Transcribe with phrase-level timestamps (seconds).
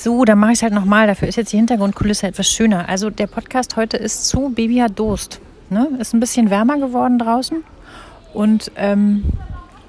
[0.00, 1.08] So, dann mache ich es halt nochmal.
[1.08, 2.88] Dafür ist jetzt die Hintergrundkulisse etwas schöner.
[2.88, 5.40] Also der Podcast heute ist zu Baby hat Durst.
[5.70, 5.88] Ne?
[5.98, 7.64] Ist ein bisschen wärmer geworden draußen.
[8.32, 9.24] Und ähm,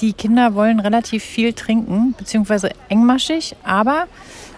[0.00, 4.06] die Kinder wollen relativ viel trinken, beziehungsweise engmaschig, aber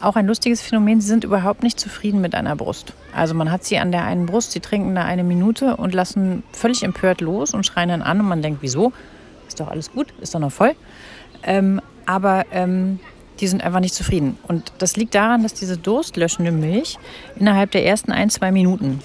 [0.00, 2.92] auch ein lustiges Phänomen, sie sind überhaupt nicht zufrieden mit einer Brust.
[3.12, 6.44] Also man hat sie an der einen Brust, sie trinken da eine Minute und lassen
[6.52, 8.92] völlig empört los und schreien dann an und man denkt, wieso?
[9.48, 10.76] Ist doch alles gut, ist doch noch voll.
[11.42, 13.00] Ähm, aber ähm,
[13.42, 14.38] die sind einfach nicht zufrieden.
[14.46, 16.96] Und das liegt daran, dass diese durstlöschende Milch
[17.38, 19.00] innerhalb der ersten ein, zwei Minuten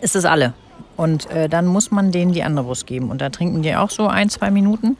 [0.00, 0.52] ist es alle.
[0.96, 3.08] Und äh, dann muss man denen die andere Brust geben.
[3.08, 4.96] Und da trinken die auch so ein, zwei Minuten.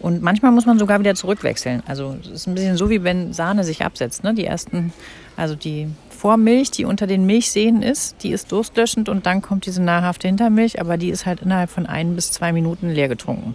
[0.00, 1.82] Und manchmal muss man sogar wieder zurückwechseln.
[1.86, 4.22] Also es ist ein bisschen so, wie wenn Sahne sich absetzt.
[4.22, 4.34] Ne?
[4.34, 4.92] Die ersten,
[5.38, 9.80] also die Vormilch, die unter den Milchseen ist, die ist durstlöschend und dann kommt diese
[9.80, 13.54] nahrhafte Hintermilch, aber die ist halt innerhalb von ein bis zwei Minuten leer getrunken.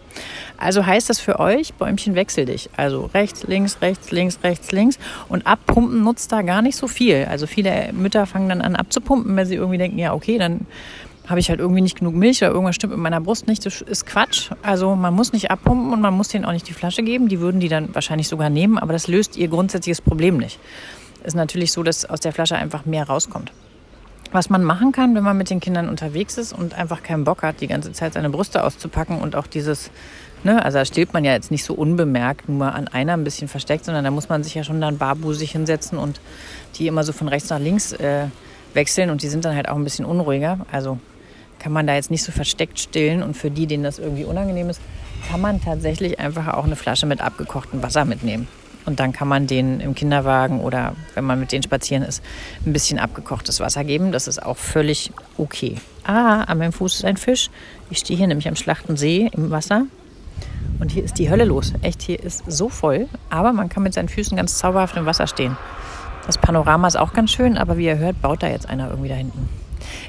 [0.57, 2.69] Also heißt das für euch, Bäumchen wechsel dich.
[2.77, 4.97] Also rechts, links, rechts, links, rechts, links.
[5.27, 7.27] Und abpumpen nutzt da gar nicht so viel.
[7.29, 10.65] Also viele Mütter fangen dann an abzupumpen, wenn sie irgendwie denken, ja okay, dann
[11.27, 13.65] habe ich halt irgendwie nicht genug Milch oder irgendwas stimmt mit meiner Brust nicht.
[13.65, 14.51] Das ist Quatsch.
[14.61, 17.27] Also man muss nicht abpumpen und man muss denen auch nicht die Flasche geben.
[17.27, 20.59] Die würden die dann wahrscheinlich sogar nehmen, aber das löst ihr grundsätzliches Problem nicht.
[21.23, 23.51] Ist natürlich so, dass aus der Flasche einfach mehr rauskommt.
[24.31, 27.43] Was man machen kann, wenn man mit den Kindern unterwegs ist und einfach keinen Bock
[27.43, 29.91] hat, die ganze Zeit seine Brüste auszupacken und auch dieses,
[30.43, 33.47] ne, also da steht man ja jetzt nicht so unbemerkt nur an einer ein bisschen
[33.47, 36.19] versteckt, sondern da muss man sich ja schon dann barbusig hinsetzen und
[36.75, 38.25] die immer so von rechts nach links äh,
[38.73, 40.65] wechseln und die sind dann halt auch ein bisschen unruhiger.
[40.71, 40.97] Also
[41.63, 43.23] kann man da jetzt nicht so versteckt stillen.
[43.23, 44.81] Und für die, denen das irgendwie unangenehm ist,
[45.29, 48.47] kann man tatsächlich einfach auch eine Flasche mit abgekochtem Wasser mitnehmen.
[48.85, 52.23] Und dann kann man denen im Kinderwagen oder wenn man mit denen spazieren ist,
[52.65, 54.11] ein bisschen abgekochtes Wasser geben.
[54.11, 55.77] Das ist auch völlig okay.
[56.03, 57.49] Ah, an meinem Fuß ist ein Fisch.
[57.89, 59.85] Ich stehe hier nämlich am Schlachtensee im Wasser.
[60.79, 61.73] Und hier ist die Hölle los.
[61.81, 63.07] Echt, hier ist so voll.
[63.29, 65.55] Aber man kann mit seinen Füßen ganz zauberhaft im Wasser stehen.
[66.25, 69.09] Das Panorama ist auch ganz schön, aber wie ihr hört, baut da jetzt einer irgendwie
[69.09, 69.49] da hinten.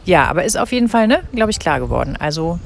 [0.05, 2.16] Ja, aber ist auf jeden Fall, ne, glaube ich, klar geworden.
[2.19, 2.59] Also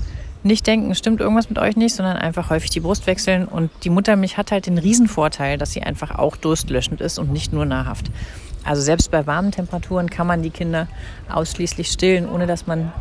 [0.48, 3.44] nicht denken, stimmt irgendwas mit euch nicht, sondern einfach häufig die Brust wechseln.
[3.44, 7.52] Und die Muttermilch hat halt den Riesenvorteil, dass sie einfach auch durstlöschend ist und nicht
[7.52, 8.06] nur nahrhaft.
[8.64, 10.88] Also selbst bei warmen Temperaturen kann man die Kinder
[11.28, 12.92] ausschließlich stillen, ohne dass man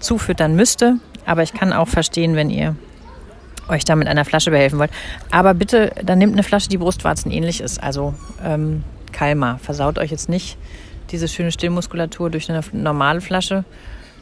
[0.00, 0.96] zufüttern müsste.
[1.24, 2.74] Aber ich kann auch verstehen, wenn ihr
[3.68, 4.90] euch da mit einer Flasche behelfen wollt.
[5.30, 7.82] Aber bitte, dann nehmt eine Flasche, die Brustwarzen ähnlich ist.
[7.82, 9.58] Also ähm, Kalmar.
[9.58, 10.56] Versaut euch jetzt nicht
[11.10, 13.64] diese schöne Stillmuskulatur durch eine normale Flasche.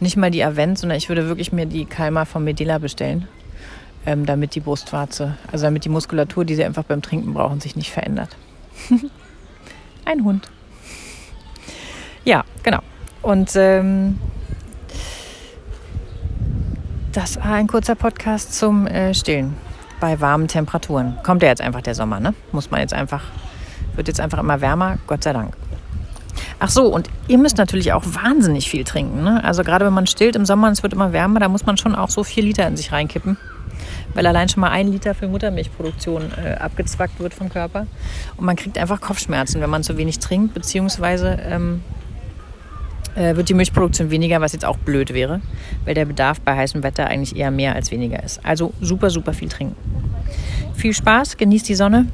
[0.00, 3.28] Nicht mal die Avent, sondern ich würde wirklich mir die Kalmar von Medela bestellen,
[4.06, 7.76] ähm, damit die Brustwarze, also damit die Muskulatur, die sie einfach beim Trinken brauchen, sich
[7.76, 8.36] nicht verändert.
[10.04, 10.50] ein Hund.
[12.24, 12.80] Ja, genau.
[13.22, 14.18] Und ähm,
[17.12, 19.54] das war ein kurzer Podcast zum äh, Stillen
[20.00, 21.16] bei warmen Temperaturen.
[21.22, 22.34] Kommt ja jetzt einfach der Sommer, ne?
[22.52, 23.22] Muss man jetzt einfach,
[23.94, 25.56] wird jetzt einfach immer wärmer, Gott sei Dank.
[26.58, 29.22] Ach so, und ihr müsst natürlich auch wahnsinnig viel trinken.
[29.22, 29.42] Ne?
[29.42, 31.76] Also gerade wenn man stillt im Sommer und es wird immer wärmer, da muss man
[31.76, 33.36] schon auch so vier Liter in sich reinkippen.
[34.14, 37.86] Weil allein schon mal ein Liter für Muttermilchproduktion äh, abgezwackt wird vom Körper.
[38.36, 41.82] Und man kriegt einfach Kopfschmerzen, wenn man zu wenig trinkt, beziehungsweise ähm,
[43.16, 45.40] äh, wird die Milchproduktion weniger, was jetzt auch blöd wäre,
[45.84, 48.44] weil der Bedarf bei heißem Wetter eigentlich eher mehr als weniger ist.
[48.44, 49.76] Also super, super viel trinken.
[50.74, 52.06] Viel Spaß, genießt die Sonne